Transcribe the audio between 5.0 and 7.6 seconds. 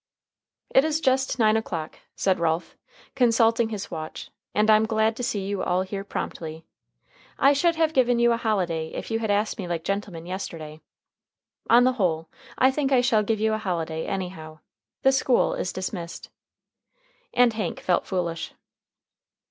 to see you all here promptly. I